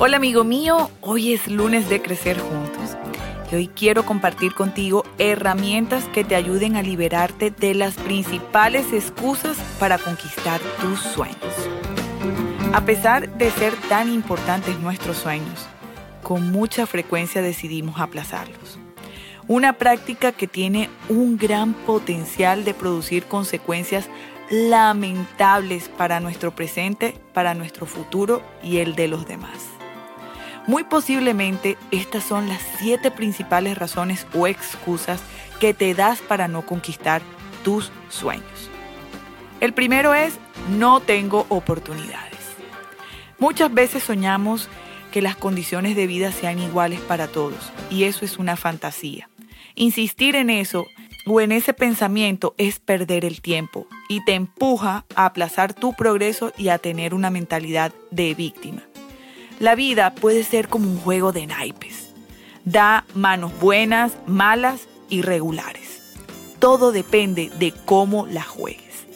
Hola 0.00 0.18
amigo 0.18 0.44
mío, 0.44 0.92
hoy 1.00 1.32
es 1.32 1.48
lunes 1.48 1.88
de 1.88 2.00
Crecer 2.00 2.38
Juntos 2.38 2.96
y 3.50 3.56
hoy 3.56 3.66
quiero 3.66 4.06
compartir 4.06 4.54
contigo 4.54 5.02
herramientas 5.18 6.04
que 6.14 6.22
te 6.22 6.36
ayuden 6.36 6.76
a 6.76 6.82
liberarte 6.82 7.50
de 7.50 7.74
las 7.74 7.94
principales 7.94 8.92
excusas 8.92 9.56
para 9.80 9.98
conquistar 9.98 10.60
tus 10.80 11.00
sueños. 11.00 11.52
A 12.72 12.84
pesar 12.84 13.36
de 13.38 13.50
ser 13.50 13.74
tan 13.88 14.08
importantes 14.12 14.78
nuestros 14.78 15.16
sueños, 15.16 15.66
con 16.22 16.52
mucha 16.52 16.86
frecuencia 16.86 17.42
decidimos 17.42 17.98
aplazarlos. 17.98 18.78
Una 19.48 19.72
práctica 19.72 20.30
que 20.30 20.46
tiene 20.46 20.90
un 21.08 21.38
gran 21.38 21.74
potencial 21.74 22.64
de 22.64 22.72
producir 22.72 23.24
consecuencias 23.24 24.08
lamentables 24.48 25.88
para 25.88 26.20
nuestro 26.20 26.54
presente, 26.54 27.16
para 27.34 27.54
nuestro 27.54 27.84
futuro 27.84 28.42
y 28.62 28.76
el 28.76 28.94
de 28.94 29.08
los 29.08 29.26
demás. 29.26 29.67
Muy 30.68 30.84
posiblemente 30.84 31.78
estas 31.90 32.24
son 32.24 32.46
las 32.46 32.60
siete 32.78 33.10
principales 33.10 33.78
razones 33.78 34.26
o 34.34 34.46
excusas 34.46 35.22
que 35.60 35.72
te 35.72 35.94
das 35.94 36.20
para 36.20 36.46
no 36.46 36.66
conquistar 36.66 37.22
tus 37.64 37.90
sueños. 38.10 38.70
El 39.60 39.72
primero 39.72 40.12
es 40.12 40.34
no 40.78 41.00
tengo 41.00 41.46
oportunidades. 41.48 42.38
Muchas 43.38 43.72
veces 43.72 44.02
soñamos 44.02 44.68
que 45.10 45.22
las 45.22 45.36
condiciones 45.36 45.96
de 45.96 46.06
vida 46.06 46.32
sean 46.32 46.58
iguales 46.58 47.00
para 47.00 47.28
todos 47.28 47.72
y 47.88 48.04
eso 48.04 48.26
es 48.26 48.36
una 48.36 48.56
fantasía. 48.56 49.30
Insistir 49.74 50.36
en 50.36 50.50
eso 50.50 50.86
o 51.24 51.40
en 51.40 51.52
ese 51.52 51.72
pensamiento 51.72 52.54
es 52.58 52.78
perder 52.78 53.24
el 53.24 53.40
tiempo 53.40 53.86
y 54.10 54.22
te 54.26 54.34
empuja 54.34 55.06
a 55.14 55.24
aplazar 55.24 55.72
tu 55.72 55.94
progreso 55.94 56.52
y 56.58 56.68
a 56.68 56.76
tener 56.76 57.14
una 57.14 57.30
mentalidad 57.30 57.94
de 58.10 58.34
víctima. 58.34 58.82
La 59.58 59.74
vida 59.74 60.14
puede 60.14 60.44
ser 60.44 60.68
como 60.68 60.88
un 60.88 60.98
juego 60.98 61.32
de 61.32 61.46
naipes. 61.46 62.10
Da 62.64 63.04
manos 63.14 63.58
buenas, 63.58 64.12
malas 64.26 64.86
y 65.08 65.22
regulares. 65.22 66.16
Todo 66.60 66.92
depende 66.92 67.50
de 67.58 67.72
cómo 67.84 68.26
la 68.26 68.42
juegues. 68.42 69.06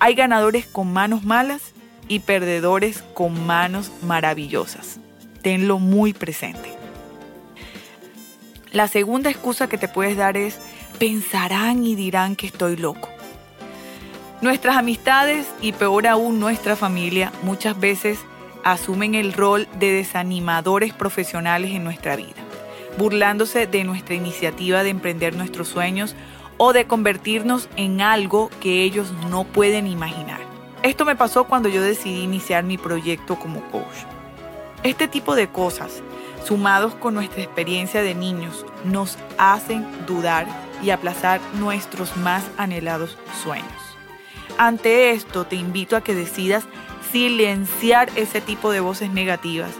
Hay 0.00 0.14
ganadores 0.14 0.66
con 0.66 0.92
manos 0.92 1.24
malas 1.24 1.72
y 2.08 2.20
perdedores 2.20 3.04
con 3.14 3.46
manos 3.46 3.92
maravillosas. 4.02 4.98
Tenlo 5.42 5.78
muy 5.78 6.12
presente. 6.12 6.74
La 8.72 8.88
segunda 8.88 9.30
excusa 9.30 9.68
que 9.68 9.78
te 9.78 9.88
puedes 9.88 10.16
dar 10.16 10.36
es 10.36 10.58
pensarán 10.98 11.84
y 11.84 11.94
dirán 11.94 12.34
que 12.34 12.48
estoy 12.48 12.76
loco. 12.76 13.08
Nuestras 14.40 14.76
amistades 14.76 15.46
y 15.60 15.72
peor 15.72 16.08
aún 16.08 16.40
nuestra 16.40 16.76
familia 16.76 17.32
muchas 17.42 17.78
veces 17.78 18.18
asumen 18.72 19.14
el 19.14 19.32
rol 19.32 19.68
de 19.78 19.92
desanimadores 19.92 20.92
profesionales 20.92 21.70
en 21.70 21.84
nuestra 21.84 22.16
vida, 22.16 22.34
burlándose 22.98 23.68
de 23.68 23.84
nuestra 23.84 24.16
iniciativa 24.16 24.82
de 24.82 24.90
emprender 24.90 25.36
nuestros 25.36 25.68
sueños 25.68 26.16
o 26.56 26.72
de 26.72 26.86
convertirnos 26.86 27.68
en 27.76 28.00
algo 28.00 28.50
que 28.60 28.82
ellos 28.82 29.12
no 29.30 29.44
pueden 29.44 29.86
imaginar. 29.86 30.40
Esto 30.82 31.04
me 31.04 31.14
pasó 31.14 31.44
cuando 31.44 31.68
yo 31.68 31.80
decidí 31.80 32.22
iniciar 32.22 32.64
mi 32.64 32.76
proyecto 32.76 33.38
como 33.38 33.60
coach. 33.70 33.84
Este 34.82 35.06
tipo 35.06 35.36
de 35.36 35.48
cosas, 35.48 36.02
sumados 36.44 36.94
con 36.94 37.14
nuestra 37.14 37.42
experiencia 37.42 38.02
de 38.02 38.16
niños, 38.16 38.66
nos 38.84 39.16
hacen 39.38 39.86
dudar 40.06 40.46
y 40.82 40.90
aplazar 40.90 41.40
nuestros 41.54 42.16
más 42.16 42.44
anhelados 42.56 43.16
sueños. 43.44 43.70
Ante 44.58 45.10
esto 45.10 45.44
te 45.44 45.54
invito 45.54 45.96
a 45.96 46.00
que 46.00 46.14
decidas 46.14 46.64
silenciar 47.16 48.10
ese 48.14 48.42
tipo 48.42 48.70
de 48.70 48.80
voces 48.80 49.10
negativas, 49.10 49.70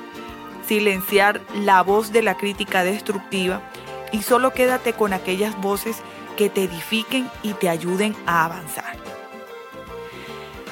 silenciar 0.66 1.42
la 1.54 1.82
voz 1.82 2.10
de 2.10 2.22
la 2.22 2.38
crítica 2.38 2.82
destructiva 2.82 3.60
y 4.10 4.22
solo 4.22 4.54
quédate 4.54 4.94
con 4.94 5.12
aquellas 5.12 5.54
voces 5.60 5.98
que 6.38 6.48
te 6.48 6.62
edifiquen 6.62 7.28
y 7.42 7.52
te 7.52 7.68
ayuden 7.68 8.16
a 8.24 8.46
avanzar. 8.46 8.96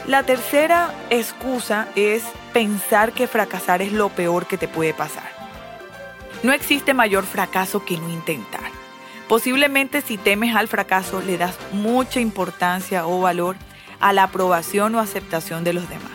La 0.07 0.23
tercera 0.23 0.95
excusa 1.11 1.87
es 1.97 2.25
pensar 2.55 3.13
que 3.13 3.27
fracasar 3.27 3.83
es 3.83 3.93
lo 3.93 4.09
peor 4.09 4.47
que 4.47 4.57
te 4.57 4.67
puede 4.67 4.95
pasar. 4.95 5.31
No 6.43 6.55
existe 6.55 6.95
mayor 6.95 7.27
fracaso 7.27 7.85
que 7.85 7.99
no 7.99 8.09
intentar. 8.09 8.71
Posiblemente 9.29 10.01
si 10.01 10.17
temes 10.17 10.57
al 10.57 10.69
fracaso 10.69 11.21
le 11.21 11.37
das 11.37 11.59
mucha 11.73 12.21
importancia 12.21 13.07
o 13.07 13.21
valor 13.21 13.55
a 14.01 14.15
la 14.15 14.23
aprobación 14.23 14.95
o 14.95 15.01
aceptación 15.01 15.63
de 15.63 15.75
los 15.75 15.91
demás 15.91 16.14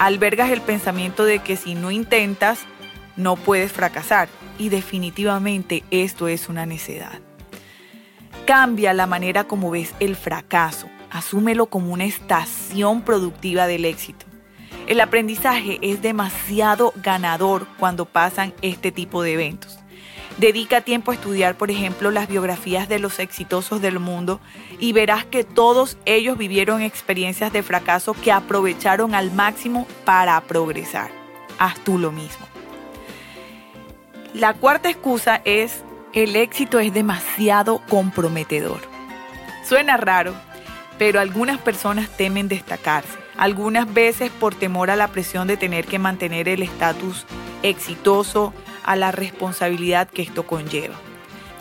albergas 0.00 0.50
el 0.50 0.62
pensamiento 0.62 1.24
de 1.24 1.40
que 1.40 1.56
si 1.56 1.74
no 1.74 1.90
intentas, 1.90 2.60
no 3.16 3.36
puedes 3.36 3.70
fracasar. 3.70 4.28
Y 4.58 4.70
definitivamente 4.70 5.84
esto 5.90 6.26
es 6.26 6.48
una 6.48 6.66
necedad. 6.66 7.20
Cambia 8.46 8.94
la 8.94 9.06
manera 9.06 9.44
como 9.44 9.70
ves 9.70 9.94
el 10.00 10.16
fracaso. 10.16 10.88
Asúmelo 11.10 11.66
como 11.66 11.92
una 11.92 12.04
estación 12.04 13.02
productiva 13.02 13.66
del 13.66 13.84
éxito. 13.84 14.26
El 14.86 15.00
aprendizaje 15.00 15.78
es 15.82 16.00
demasiado 16.00 16.92
ganador 16.96 17.66
cuando 17.78 18.06
pasan 18.06 18.54
este 18.62 18.92
tipo 18.92 19.22
de 19.22 19.34
eventos. 19.34 19.79
Dedica 20.40 20.80
tiempo 20.80 21.10
a 21.10 21.14
estudiar, 21.14 21.58
por 21.58 21.70
ejemplo, 21.70 22.10
las 22.10 22.26
biografías 22.26 22.88
de 22.88 22.98
los 22.98 23.18
exitosos 23.18 23.82
del 23.82 23.98
mundo 23.98 24.40
y 24.78 24.94
verás 24.94 25.26
que 25.26 25.44
todos 25.44 25.98
ellos 26.06 26.38
vivieron 26.38 26.80
experiencias 26.80 27.52
de 27.52 27.62
fracaso 27.62 28.14
que 28.14 28.32
aprovecharon 28.32 29.14
al 29.14 29.32
máximo 29.32 29.86
para 30.06 30.40
progresar. 30.40 31.10
Haz 31.58 31.78
tú 31.80 31.98
lo 31.98 32.10
mismo. 32.10 32.46
La 34.32 34.54
cuarta 34.54 34.88
excusa 34.88 35.42
es 35.44 35.84
el 36.14 36.34
éxito 36.36 36.80
es 36.80 36.94
demasiado 36.94 37.82
comprometedor. 37.90 38.80
Suena 39.62 39.98
raro, 39.98 40.32
pero 40.96 41.20
algunas 41.20 41.58
personas 41.58 42.08
temen 42.16 42.48
destacarse, 42.48 43.18
algunas 43.36 43.92
veces 43.92 44.30
por 44.30 44.54
temor 44.54 44.90
a 44.90 44.96
la 44.96 45.08
presión 45.08 45.48
de 45.48 45.58
tener 45.58 45.84
que 45.84 45.98
mantener 45.98 46.48
el 46.48 46.62
estatus 46.62 47.26
exitoso, 47.62 48.54
a 48.90 48.96
la 48.96 49.12
responsabilidad 49.12 50.08
que 50.08 50.22
esto 50.22 50.48
conlleva. 50.48 50.96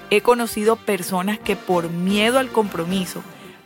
He 0.10 0.22
conocido 0.22 0.78
personas 0.78 1.38
que 1.38 1.56
por 1.56 1.92
miedo 1.92 2.40
al 2.40 2.50
compromiso 2.50 3.22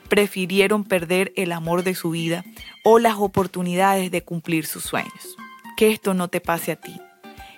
prefirieron 0.09 0.83
perder 0.83 1.31
el 1.37 1.53
amor 1.53 1.83
de 1.83 1.95
su 1.95 2.09
vida 2.09 2.43
o 2.83 2.99
las 2.99 3.15
oportunidades 3.15 4.11
de 4.11 4.21
cumplir 4.21 4.65
sus 4.65 4.83
sueños. 4.83 5.37
Que 5.77 5.91
esto 5.91 6.13
no 6.13 6.27
te 6.27 6.41
pase 6.41 6.73
a 6.73 6.75
ti. 6.75 6.99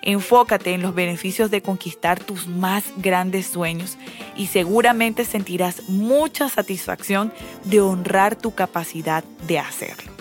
Enfócate 0.00 0.74
en 0.74 0.82
los 0.82 0.94
beneficios 0.94 1.50
de 1.50 1.60
conquistar 1.60 2.20
tus 2.20 2.46
más 2.46 2.84
grandes 2.98 3.48
sueños 3.48 3.98
y 4.36 4.46
seguramente 4.46 5.24
sentirás 5.24 5.88
mucha 5.88 6.48
satisfacción 6.48 7.32
de 7.64 7.80
honrar 7.80 8.36
tu 8.36 8.54
capacidad 8.54 9.24
de 9.48 9.58
hacerlo. 9.58 10.12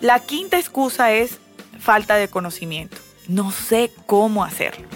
La 0.00 0.20
quinta 0.20 0.58
excusa 0.58 1.12
es 1.12 1.38
falta 1.78 2.16
de 2.16 2.28
conocimiento 2.28 2.96
no 3.30 3.52
sé 3.52 3.92
cómo 4.06 4.42
hacerlo. 4.42 4.88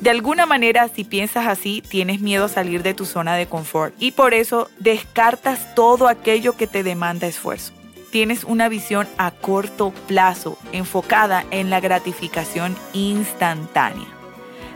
De 0.00 0.10
alguna 0.10 0.44
manera, 0.44 0.88
si 0.88 1.04
piensas 1.04 1.46
así, 1.46 1.82
tienes 1.82 2.20
miedo 2.20 2.44
a 2.44 2.50
salir 2.50 2.82
de 2.82 2.92
tu 2.92 3.06
zona 3.06 3.34
de 3.34 3.46
confort 3.46 3.94
y 3.98 4.10
por 4.10 4.34
eso 4.34 4.68
descartas 4.78 5.74
todo 5.74 6.06
aquello 6.06 6.54
que 6.54 6.66
te 6.66 6.82
demanda 6.82 7.26
esfuerzo. 7.26 7.72
Tienes 8.10 8.44
una 8.44 8.68
visión 8.68 9.08
a 9.16 9.30
corto 9.30 9.92
plazo, 10.06 10.58
enfocada 10.72 11.44
en 11.50 11.70
la 11.70 11.80
gratificación 11.80 12.76
instantánea. 12.92 14.06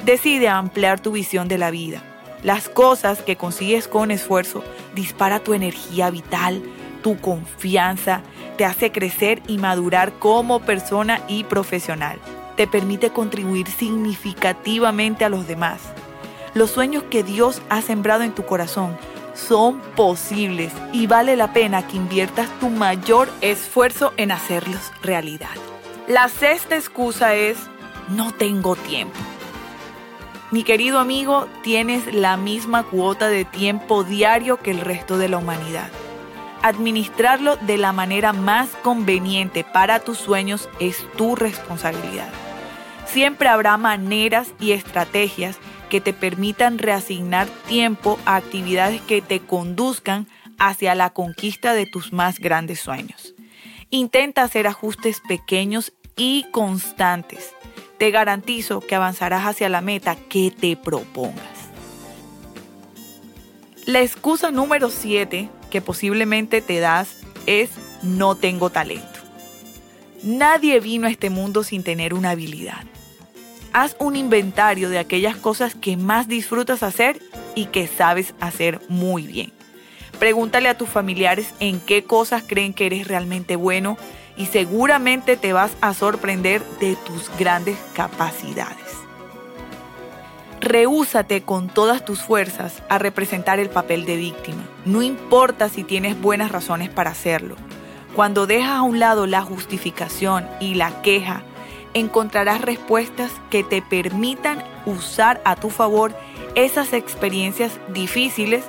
Decide 0.06 0.48
ampliar 0.48 1.00
tu 1.00 1.12
visión 1.12 1.48
de 1.48 1.58
la 1.58 1.70
vida. 1.70 2.02
Las 2.42 2.70
cosas 2.70 3.20
que 3.20 3.36
consigues 3.36 3.88
con 3.88 4.10
esfuerzo 4.10 4.64
dispara 4.94 5.40
tu 5.40 5.52
energía 5.52 6.08
vital, 6.08 6.62
tu 7.02 7.20
confianza, 7.20 8.22
te 8.56 8.64
hace 8.64 8.90
crecer 8.90 9.42
y 9.46 9.58
madurar 9.58 10.12
como 10.14 10.60
persona 10.60 11.20
y 11.28 11.44
profesional 11.44 12.18
te 12.60 12.66
permite 12.66 13.08
contribuir 13.08 13.70
significativamente 13.70 15.24
a 15.24 15.30
los 15.30 15.46
demás. 15.46 15.80
Los 16.52 16.70
sueños 16.70 17.04
que 17.04 17.22
Dios 17.22 17.62
ha 17.70 17.80
sembrado 17.80 18.22
en 18.22 18.34
tu 18.34 18.44
corazón 18.44 18.98
son 19.32 19.80
posibles 19.96 20.70
y 20.92 21.06
vale 21.06 21.36
la 21.36 21.54
pena 21.54 21.86
que 21.86 21.96
inviertas 21.96 22.50
tu 22.60 22.68
mayor 22.68 23.30
esfuerzo 23.40 24.12
en 24.18 24.30
hacerlos 24.30 24.92
realidad. 25.02 25.48
La 26.06 26.28
sexta 26.28 26.76
excusa 26.76 27.34
es, 27.34 27.56
no 28.10 28.30
tengo 28.30 28.76
tiempo. 28.76 29.16
Mi 30.50 30.62
querido 30.62 30.98
amigo, 30.98 31.48
tienes 31.62 32.12
la 32.12 32.36
misma 32.36 32.82
cuota 32.82 33.28
de 33.28 33.46
tiempo 33.46 34.04
diario 34.04 34.58
que 34.58 34.70
el 34.70 34.80
resto 34.80 35.16
de 35.16 35.30
la 35.30 35.38
humanidad. 35.38 35.88
Administrarlo 36.60 37.56
de 37.56 37.78
la 37.78 37.94
manera 37.94 38.34
más 38.34 38.68
conveniente 38.82 39.64
para 39.64 40.00
tus 40.00 40.18
sueños 40.18 40.68
es 40.78 41.06
tu 41.16 41.36
responsabilidad. 41.36 42.28
Siempre 43.12 43.48
habrá 43.48 43.76
maneras 43.76 44.52
y 44.60 44.70
estrategias 44.70 45.58
que 45.88 46.00
te 46.00 46.12
permitan 46.12 46.78
reasignar 46.78 47.48
tiempo 47.66 48.20
a 48.24 48.36
actividades 48.36 49.00
que 49.00 49.20
te 49.20 49.40
conduzcan 49.40 50.28
hacia 50.58 50.94
la 50.94 51.10
conquista 51.10 51.74
de 51.74 51.86
tus 51.86 52.12
más 52.12 52.38
grandes 52.38 52.78
sueños. 52.78 53.34
Intenta 53.90 54.44
hacer 54.44 54.68
ajustes 54.68 55.20
pequeños 55.26 55.92
y 56.16 56.46
constantes. 56.52 57.52
Te 57.98 58.12
garantizo 58.12 58.80
que 58.80 58.94
avanzarás 58.94 59.44
hacia 59.44 59.68
la 59.68 59.80
meta 59.80 60.14
que 60.14 60.52
te 60.52 60.76
propongas. 60.76 61.70
La 63.86 64.02
excusa 64.02 64.52
número 64.52 64.88
7 64.88 65.48
que 65.70 65.80
posiblemente 65.80 66.62
te 66.62 66.78
das 66.78 67.16
es 67.46 67.70
no 68.04 68.36
tengo 68.36 68.70
talento. 68.70 69.18
Nadie 70.22 70.78
vino 70.78 71.08
a 71.08 71.10
este 71.10 71.30
mundo 71.30 71.64
sin 71.64 71.82
tener 71.82 72.14
una 72.14 72.30
habilidad. 72.30 72.84
Haz 73.72 73.94
un 74.00 74.16
inventario 74.16 74.88
de 74.90 74.98
aquellas 74.98 75.36
cosas 75.36 75.74
que 75.74 75.96
más 75.96 76.26
disfrutas 76.26 76.82
hacer 76.82 77.20
y 77.54 77.66
que 77.66 77.86
sabes 77.86 78.34
hacer 78.40 78.80
muy 78.88 79.26
bien. 79.26 79.52
Pregúntale 80.18 80.68
a 80.68 80.76
tus 80.76 80.88
familiares 80.88 81.54
en 81.60 81.80
qué 81.80 82.04
cosas 82.04 82.42
creen 82.46 82.74
que 82.74 82.86
eres 82.86 83.06
realmente 83.06 83.56
bueno 83.56 83.96
y 84.36 84.46
seguramente 84.46 85.36
te 85.36 85.52
vas 85.52 85.70
a 85.80 85.94
sorprender 85.94 86.64
de 86.80 86.96
tus 86.96 87.30
grandes 87.38 87.78
capacidades. 87.94 88.76
Rehúsate 90.60 91.42
con 91.42 91.68
todas 91.68 92.04
tus 92.04 92.20
fuerzas 92.20 92.82
a 92.88 92.98
representar 92.98 93.60
el 93.60 93.70
papel 93.70 94.04
de 94.04 94.16
víctima. 94.16 94.62
No 94.84 95.00
importa 95.00 95.68
si 95.68 95.84
tienes 95.84 96.20
buenas 96.20 96.52
razones 96.52 96.90
para 96.90 97.10
hacerlo. 97.10 97.56
Cuando 98.14 98.46
dejas 98.46 98.72
a 98.72 98.82
un 98.82 98.98
lado 98.98 99.26
la 99.26 99.42
justificación 99.42 100.46
y 100.60 100.74
la 100.74 101.00
queja, 101.00 101.44
encontrarás 101.94 102.60
respuestas 102.60 103.30
que 103.50 103.64
te 103.64 103.82
permitan 103.82 104.62
usar 104.86 105.40
a 105.44 105.56
tu 105.56 105.70
favor 105.70 106.14
esas 106.54 106.92
experiencias 106.92 107.78
difíciles 107.88 108.64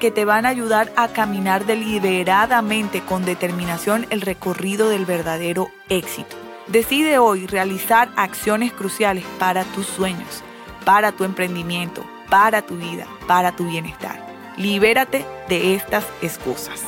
que 0.00 0.10
te 0.10 0.24
van 0.24 0.44
a 0.44 0.50
ayudar 0.50 0.92
a 0.96 1.08
caminar 1.08 1.66
deliberadamente 1.66 3.00
con 3.00 3.24
determinación 3.24 4.06
el 4.10 4.20
recorrido 4.20 4.88
del 4.88 5.06
verdadero 5.06 5.70
éxito. 5.88 6.36
Decide 6.66 7.18
hoy 7.18 7.46
realizar 7.46 8.10
acciones 8.16 8.72
cruciales 8.72 9.24
para 9.38 9.64
tus 9.64 9.86
sueños, 9.86 10.42
para 10.84 11.12
tu 11.12 11.24
emprendimiento, 11.24 12.04
para 12.28 12.62
tu 12.62 12.76
vida, 12.76 13.06
para 13.26 13.54
tu 13.54 13.66
bienestar. 13.66 14.24
Libérate 14.56 15.24
de 15.48 15.74
estas 15.74 16.04
excusas. 16.22 16.82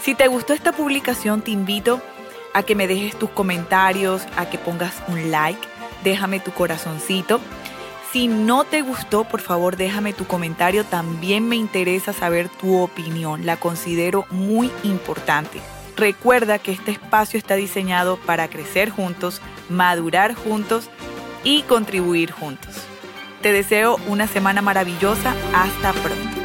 Si 0.00 0.14
te 0.14 0.28
gustó 0.28 0.52
esta 0.52 0.72
publicación, 0.72 1.42
te 1.42 1.50
invito 1.50 2.00
a 2.15 2.15
que 2.62 2.74
me 2.74 2.86
dejes 2.86 3.18
tus 3.18 3.30
comentarios, 3.30 4.22
a 4.36 4.48
que 4.48 4.58
pongas 4.58 4.94
un 5.08 5.30
like, 5.30 5.60
déjame 6.04 6.40
tu 6.40 6.52
corazoncito. 6.52 7.40
Si 8.12 8.28
no 8.28 8.64
te 8.64 8.82
gustó, 8.82 9.24
por 9.24 9.40
favor 9.40 9.76
déjame 9.76 10.12
tu 10.12 10.26
comentario, 10.26 10.84
también 10.84 11.48
me 11.48 11.56
interesa 11.56 12.12
saber 12.12 12.48
tu 12.48 12.78
opinión, 12.78 13.44
la 13.44 13.56
considero 13.56 14.26
muy 14.30 14.70
importante. 14.84 15.60
Recuerda 15.96 16.58
que 16.58 16.72
este 16.72 16.92
espacio 16.92 17.38
está 17.38 17.56
diseñado 17.56 18.16
para 18.18 18.48
crecer 18.48 18.90
juntos, 18.90 19.40
madurar 19.68 20.34
juntos 20.34 20.88
y 21.42 21.62
contribuir 21.62 22.32
juntos. 22.32 22.76
Te 23.42 23.52
deseo 23.52 23.96
una 24.06 24.26
semana 24.26 24.62
maravillosa, 24.62 25.34
hasta 25.54 25.92
pronto. 25.92 26.35